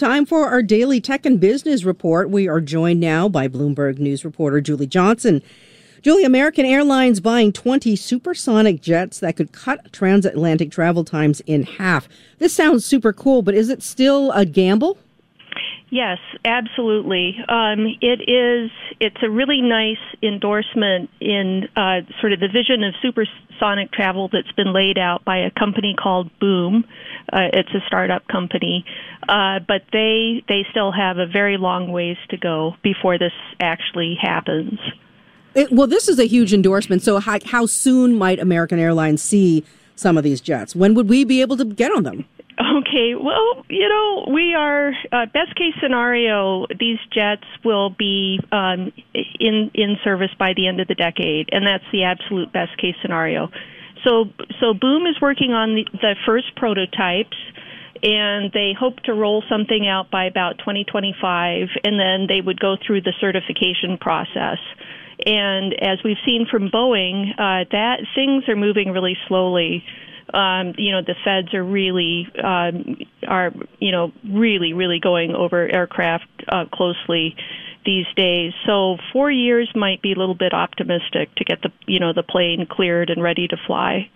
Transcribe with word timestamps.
Time 0.00 0.24
for 0.24 0.48
our 0.48 0.62
daily 0.62 0.98
tech 0.98 1.26
and 1.26 1.38
business 1.38 1.84
report. 1.84 2.30
We 2.30 2.48
are 2.48 2.62
joined 2.62 3.00
now 3.00 3.28
by 3.28 3.48
Bloomberg 3.48 3.98
News 3.98 4.24
reporter 4.24 4.62
Julie 4.62 4.86
Johnson. 4.86 5.42
Julie, 6.00 6.24
American 6.24 6.64
Airlines 6.64 7.20
buying 7.20 7.52
20 7.52 7.96
supersonic 7.96 8.80
jets 8.80 9.20
that 9.20 9.36
could 9.36 9.52
cut 9.52 9.92
transatlantic 9.92 10.70
travel 10.70 11.04
times 11.04 11.42
in 11.42 11.64
half. 11.64 12.08
This 12.38 12.54
sounds 12.54 12.86
super 12.86 13.12
cool, 13.12 13.42
but 13.42 13.54
is 13.54 13.68
it 13.68 13.82
still 13.82 14.32
a 14.32 14.46
gamble? 14.46 14.96
Yes, 15.90 16.16
absolutely. 16.46 17.36
Um, 17.50 17.84
it 18.00 18.22
is. 18.26 18.70
It's 19.00 19.22
a 19.22 19.28
really 19.28 19.60
nice 19.60 19.98
endorsement 20.22 21.10
in 21.20 21.68
uh, 21.76 22.00
sort 22.22 22.32
of 22.32 22.40
the 22.40 22.48
vision 22.48 22.84
of 22.84 22.94
supersonic 23.02 23.92
travel 23.92 24.30
that's 24.32 24.52
been 24.52 24.72
laid 24.72 24.96
out 24.96 25.26
by 25.26 25.36
a 25.36 25.50
company 25.50 25.94
called 25.94 26.30
Boom. 26.38 26.86
Uh, 27.32 27.48
it's 27.52 27.70
a 27.74 27.80
startup 27.86 28.26
company, 28.28 28.84
uh, 29.28 29.60
but 29.66 29.82
they 29.92 30.42
they 30.48 30.66
still 30.70 30.92
have 30.92 31.18
a 31.18 31.26
very 31.26 31.56
long 31.56 31.92
ways 31.92 32.16
to 32.30 32.36
go 32.36 32.74
before 32.82 33.18
this 33.18 33.32
actually 33.60 34.16
happens. 34.20 34.78
It, 35.54 35.72
well, 35.72 35.86
this 35.86 36.08
is 36.08 36.18
a 36.18 36.26
huge 36.26 36.54
endorsement. 36.54 37.02
So, 37.02 37.18
how, 37.18 37.38
how 37.44 37.66
soon 37.66 38.16
might 38.16 38.38
American 38.38 38.78
Airlines 38.78 39.22
see 39.22 39.64
some 39.96 40.16
of 40.16 40.24
these 40.24 40.40
jets? 40.40 40.76
When 40.76 40.94
would 40.94 41.08
we 41.08 41.24
be 41.24 41.40
able 41.40 41.56
to 41.56 41.64
get 41.64 41.92
on 41.92 42.04
them? 42.04 42.24
Okay, 42.60 43.14
well, 43.14 43.64
you 43.70 43.88
know, 43.88 44.32
we 44.32 44.54
are 44.54 44.92
uh, 45.12 45.26
best 45.32 45.54
case 45.56 45.72
scenario. 45.82 46.66
These 46.78 46.98
jets 47.10 47.44
will 47.64 47.90
be 47.90 48.38
um, 48.52 48.92
in 49.14 49.70
in 49.72 49.96
service 50.04 50.30
by 50.38 50.52
the 50.54 50.66
end 50.66 50.78
of 50.78 50.86
the 50.86 50.94
decade, 50.94 51.48
and 51.52 51.66
that's 51.66 51.84
the 51.90 52.04
absolute 52.04 52.52
best 52.52 52.76
case 52.76 52.94
scenario. 53.00 53.50
So, 54.04 54.26
so 54.60 54.74
Boom 54.74 55.06
is 55.06 55.20
working 55.20 55.52
on 55.52 55.74
the, 55.74 55.84
the 55.92 56.14
first 56.26 56.54
prototypes, 56.56 57.36
and 58.02 58.50
they 58.52 58.72
hope 58.78 59.00
to 59.04 59.14
roll 59.14 59.42
something 59.48 59.86
out 59.86 60.10
by 60.10 60.24
about 60.24 60.58
2025, 60.58 61.68
and 61.84 62.00
then 62.00 62.26
they 62.28 62.40
would 62.40 62.58
go 62.58 62.76
through 62.84 63.02
the 63.02 63.12
certification 63.20 63.98
process. 63.98 64.58
And 65.26 65.74
as 65.82 65.98
we've 66.02 66.16
seen 66.24 66.46
from 66.50 66.70
Boeing, 66.70 67.32
uh, 67.32 67.68
that 67.72 68.00
things 68.14 68.48
are 68.48 68.56
moving 68.56 68.92
really 68.92 69.18
slowly 69.28 69.84
um, 70.34 70.74
you 70.78 70.92
know 70.92 71.02
the 71.02 71.14
feds 71.24 71.52
are 71.54 71.64
really 71.64 72.28
um, 72.42 72.96
are 73.26 73.52
you 73.78 73.92
know 73.92 74.12
really 74.24 74.72
really 74.72 75.00
going 75.00 75.34
over 75.34 75.68
aircraft 75.68 76.26
uh, 76.48 76.64
closely 76.72 77.34
these 77.84 78.06
days. 78.16 78.52
So 78.66 78.98
four 79.12 79.30
years 79.30 79.70
might 79.74 80.02
be 80.02 80.12
a 80.12 80.16
little 80.16 80.34
bit 80.34 80.52
optimistic 80.52 81.34
to 81.36 81.44
get 81.44 81.62
the 81.62 81.72
you 81.86 82.00
know 82.00 82.12
the 82.12 82.22
plane 82.22 82.66
cleared 82.66 83.10
and 83.10 83.22
ready 83.22 83.48
to 83.48 83.56
fly. 83.66 84.10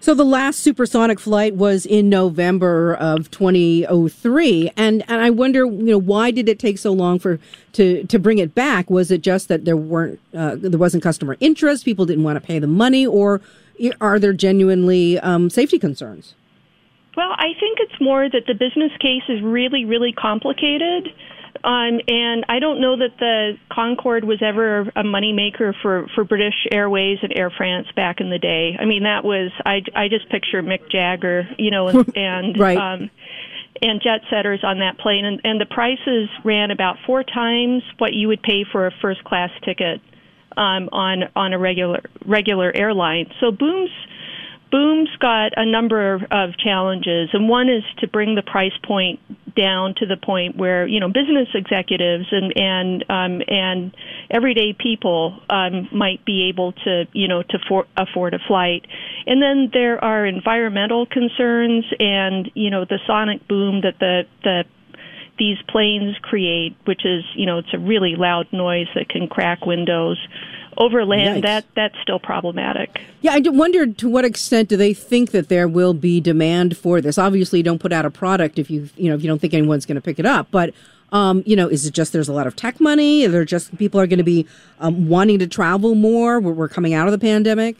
So 0.00 0.12
the 0.12 0.22
last 0.22 0.60
supersonic 0.60 1.18
flight 1.18 1.54
was 1.54 1.86
in 1.86 2.10
November 2.10 2.94
of 2.94 3.30
2003, 3.30 4.70
and 4.76 5.02
and 5.08 5.20
I 5.22 5.30
wonder, 5.30 5.64
you 5.64 5.92
know, 5.92 5.98
why 5.98 6.30
did 6.30 6.46
it 6.46 6.58
take 6.58 6.76
so 6.76 6.92
long 6.92 7.18
for 7.18 7.38
to 7.72 8.04
to 8.04 8.18
bring 8.18 8.36
it 8.36 8.54
back? 8.54 8.90
Was 8.90 9.10
it 9.10 9.22
just 9.22 9.48
that 9.48 9.64
there 9.64 9.78
weren't 9.78 10.20
uh, 10.36 10.56
there 10.56 10.78
wasn't 10.78 11.02
customer 11.02 11.38
interest, 11.40 11.86
people 11.86 12.04
didn't 12.04 12.24
want 12.24 12.36
to 12.36 12.46
pay 12.46 12.58
the 12.58 12.66
money, 12.66 13.06
or 13.06 13.40
are 14.00 14.18
there 14.18 14.34
genuinely 14.34 15.18
um, 15.20 15.48
safety 15.48 15.78
concerns? 15.78 16.34
Well, 17.16 17.32
I 17.38 17.54
think 17.58 17.78
it's 17.80 18.00
more 18.00 18.28
that 18.28 18.46
the 18.46 18.54
business 18.54 18.92
case 19.00 19.22
is 19.28 19.40
really, 19.40 19.84
really 19.84 20.12
complicated. 20.12 21.14
Um, 21.62 22.00
and 22.08 22.44
I 22.48 22.58
don't 22.58 22.80
know 22.80 22.96
that 22.96 23.16
the 23.18 23.52
Concorde 23.72 24.24
was 24.24 24.42
ever 24.42 24.80
a 24.80 25.02
moneymaker 25.02 25.72
for, 25.80 26.08
for 26.14 26.24
British 26.24 26.66
Airways 26.70 27.18
and 27.22 27.32
Air 27.34 27.50
France 27.50 27.86
back 27.94 28.20
in 28.20 28.28
the 28.28 28.38
day. 28.38 28.76
I 28.78 28.84
mean, 28.84 29.04
that 29.04 29.24
was 29.24 29.52
I, 29.64 29.82
I 29.94 30.08
just 30.08 30.28
picture 30.30 30.62
Mick 30.62 30.90
Jagger, 30.90 31.48
you 31.58 31.70
know, 31.70 31.88
and, 31.88 32.12
and 32.16 32.58
right. 32.58 32.76
um, 32.76 33.10
and 33.80 34.00
jet 34.02 34.20
setters 34.30 34.60
on 34.62 34.78
that 34.80 34.98
plane, 34.98 35.24
and, 35.24 35.40
and 35.44 35.60
the 35.60 35.66
prices 35.66 36.28
ran 36.44 36.70
about 36.70 36.96
four 37.06 37.22
times 37.22 37.82
what 37.98 38.12
you 38.12 38.28
would 38.28 38.42
pay 38.42 38.64
for 38.70 38.86
a 38.86 38.92
first 39.02 39.22
class 39.24 39.50
ticket 39.64 40.00
um, 40.56 40.88
on 40.92 41.24
on 41.34 41.52
a 41.52 41.58
regular 41.58 42.00
regular 42.24 42.72
airline. 42.74 43.26
So 43.40 43.50
Boom's 43.50 43.90
Boom's 44.70 45.10
got 45.20 45.52
a 45.56 45.64
number 45.64 46.14
of 46.30 46.56
challenges, 46.58 47.30
and 47.32 47.48
one 47.48 47.68
is 47.68 47.84
to 47.98 48.08
bring 48.08 48.34
the 48.34 48.42
price 48.42 48.76
point 48.84 49.20
down 49.56 49.94
to 49.96 50.06
the 50.06 50.16
point 50.16 50.56
where 50.56 50.86
you 50.86 51.00
know 51.00 51.08
business 51.08 51.48
executives 51.54 52.26
and 52.30 52.52
and 52.56 53.04
um, 53.08 53.42
and 53.48 53.94
everyday 54.30 54.72
people 54.72 55.40
um, 55.50 55.88
might 55.92 56.24
be 56.24 56.48
able 56.48 56.72
to 56.72 57.04
you 57.12 57.28
know 57.28 57.42
to 57.42 57.58
for, 57.68 57.86
afford 57.96 58.34
a 58.34 58.38
flight. 58.46 58.86
And 59.26 59.40
then 59.42 59.70
there 59.72 60.02
are 60.02 60.26
environmental 60.26 61.06
concerns, 61.06 61.84
and 61.98 62.50
you 62.54 62.70
know 62.70 62.84
the 62.84 62.98
sonic 63.06 63.46
boom 63.48 63.82
that 63.82 63.98
the 63.98 64.22
the 64.42 64.64
these 65.38 65.58
planes 65.68 66.16
create, 66.22 66.76
which 66.84 67.04
is, 67.04 67.24
you 67.34 67.46
know, 67.46 67.58
it's 67.58 67.74
a 67.74 67.78
really 67.78 68.14
loud 68.16 68.46
noise 68.52 68.86
that 68.94 69.08
can 69.08 69.26
crack 69.26 69.66
windows. 69.66 70.18
Over 70.76 71.04
land, 71.04 71.42
Yikes. 71.42 71.46
that 71.46 71.64
that's 71.74 71.94
still 72.02 72.18
problematic. 72.18 73.00
Yeah, 73.20 73.32
I 73.34 73.40
wonder 73.44 73.86
to 73.86 74.08
what 74.08 74.24
extent 74.24 74.68
do 74.68 74.76
they 74.76 74.94
think 74.94 75.30
that 75.30 75.48
there 75.48 75.68
will 75.68 75.94
be 75.94 76.20
demand 76.20 76.76
for 76.76 77.00
this? 77.00 77.18
Obviously, 77.18 77.60
you 77.60 77.62
don't 77.62 77.80
put 77.80 77.92
out 77.92 78.04
a 78.04 78.10
product 78.10 78.58
if 78.58 78.70
you 78.70 78.88
you 78.96 79.08
know 79.08 79.14
if 79.14 79.22
you 79.22 79.28
don't 79.28 79.40
think 79.40 79.54
anyone's 79.54 79.86
going 79.86 79.96
to 79.96 80.00
pick 80.00 80.18
it 80.18 80.26
up. 80.26 80.48
But 80.50 80.74
um, 81.12 81.42
you 81.46 81.54
know, 81.54 81.68
is 81.68 81.86
it 81.86 81.94
just 81.94 82.12
there's 82.12 82.28
a 82.28 82.32
lot 82.32 82.46
of 82.46 82.56
tech 82.56 82.80
money? 82.80 83.24
Are 83.24 83.30
there 83.30 83.44
just 83.44 83.76
people 83.78 84.00
are 84.00 84.06
going 84.06 84.18
to 84.18 84.24
be 84.24 84.46
um, 84.80 85.08
wanting 85.08 85.38
to 85.38 85.46
travel 85.46 85.94
more? 85.94 86.40
We're, 86.40 86.52
we're 86.52 86.68
coming 86.68 86.92
out 86.92 87.06
of 87.06 87.12
the 87.12 87.18
pandemic. 87.18 87.76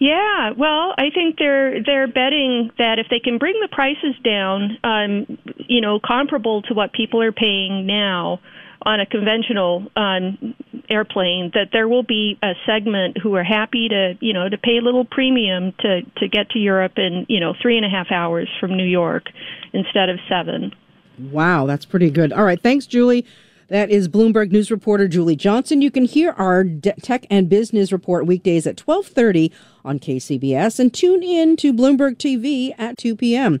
Yeah, 0.00 0.50
well, 0.56 0.94
I 0.98 1.10
think 1.14 1.38
they're 1.38 1.80
they're 1.84 2.08
betting 2.08 2.72
that 2.78 2.98
if 2.98 3.06
they 3.08 3.20
can 3.20 3.38
bring 3.38 3.54
the 3.60 3.68
prices 3.68 4.16
down, 4.24 4.76
um, 4.82 5.38
you 5.56 5.80
know, 5.80 6.00
comparable 6.00 6.62
to 6.62 6.74
what 6.74 6.92
people 6.92 7.22
are 7.22 7.30
paying 7.30 7.86
now 7.86 8.40
on 8.84 9.00
a 9.00 9.06
conventional 9.06 9.86
um, 9.96 10.54
airplane, 10.88 11.50
that 11.54 11.68
there 11.72 11.88
will 11.88 12.02
be 12.02 12.38
a 12.42 12.52
segment 12.66 13.18
who 13.22 13.34
are 13.34 13.44
happy 13.44 13.88
to, 13.88 14.14
you 14.20 14.32
know, 14.32 14.48
to 14.48 14.58
pay 14.58 14.78
a 14.78 14.80
little 14.80 15.04
premium 15.04 15.72
to 15.80 16.02
to 16.18 16.28
get 16.28 16.50
to 16.50 16.58
Europe 16.58 16.92
in, 16.96 17.26
you 17.28 17.40
know, 17.40 17.54
three 17.60 17.76
and 17.76 17.86
a 17.86 17.88
half 17.88 18.10
hours 18.10 18.48
from 18.60 18.76
New 18.76 18.86
York 18.86 19.24
instead 19.72 20.08
of 20.08 20.18
seven. 20.28 20.72
Wow, 21.18 21.66
that's 21.66 21.84
pretty 21.84 22.10
good. 22.10 22.32
All 22.32 22.44
right, 22.44 22.60
thanks, 22.60 22.86
Julie. 22.86 23.26
That 23.68 23.90
is 23.90 24.06
Bloomberg 24.06 24.52
News 24.52 24.70
reporter 24.70 25.08
Julie 25.08 25.34
Johnson. 25.36 25.80
You 25.80 25.90
can 25.90 26.04
hear 26.04 26.32
our 26.32 26.62
tech 27.02 27.26
and 27.30 27.48
business 27.48 27.90
report 27.90 28.26
weekdays 28.26 28.66
at 28.66 28.76
12:30 28.76 29.50
on 29.84 29.98
KCBS 29.98 30.78
and 30.78 30.92
tune 30.92 31.22
in 31.22 31.56
to 31.56 31.72
Bloomberg 31.72 32.18
TV 32.18 32.74
at 32.78 32.98
2 32.98 33.16
p.m. 33.16 33.60